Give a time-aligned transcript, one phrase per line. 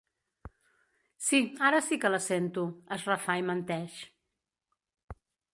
[1.25, 2.65] Sí, ara sí que la sento
[2.97, 4.03] —es refà i menteix—.